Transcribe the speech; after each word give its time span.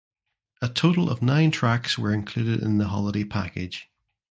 A 0.63 0.67
total 0.67 1.11
of 1.11 1.21
nine 1.21 1.51
tracks 1.51 1.95
were 1.95 2.11
included 2.11 2.63
in 2.63 2.79
the 2.79 2.87
holiday 2.87 3.23
package. 3.23 3.87